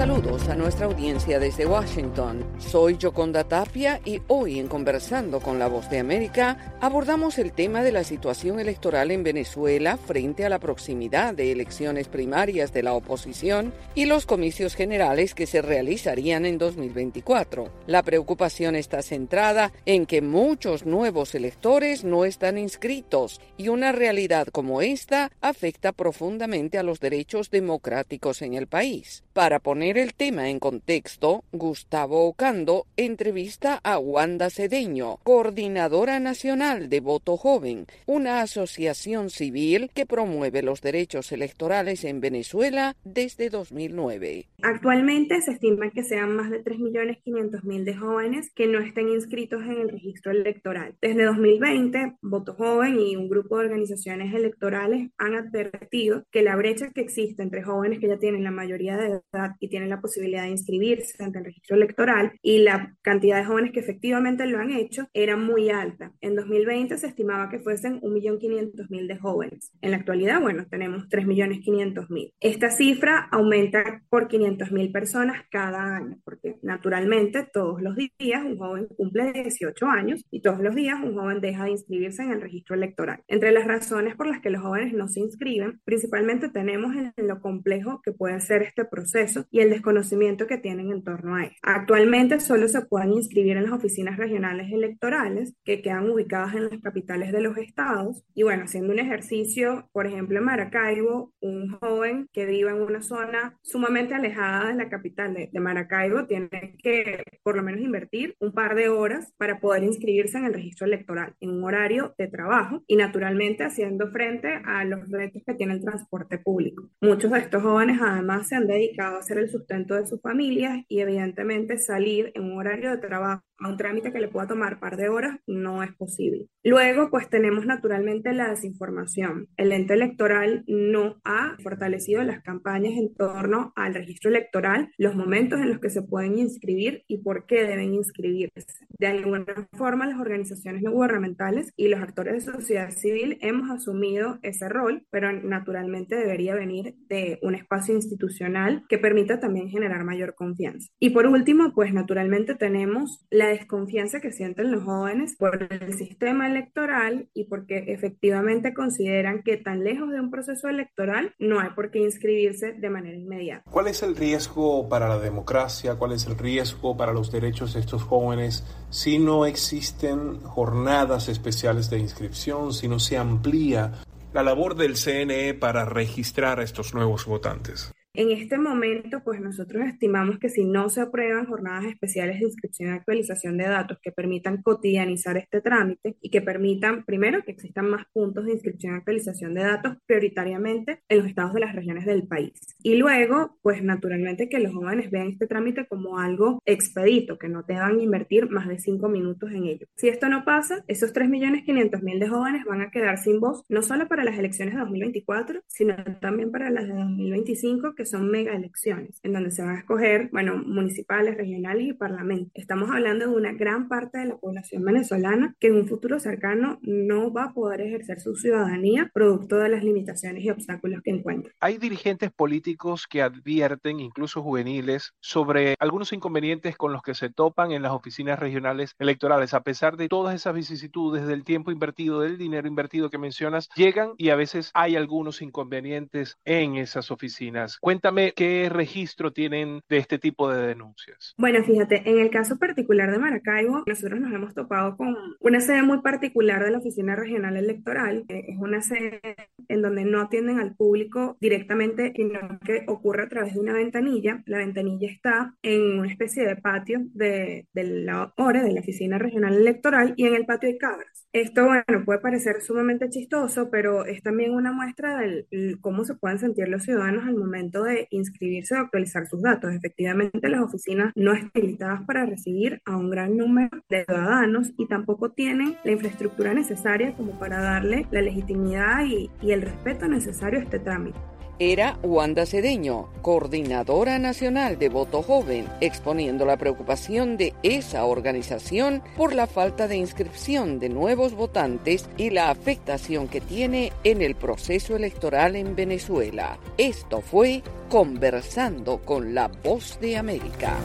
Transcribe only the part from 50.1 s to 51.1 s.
electoral.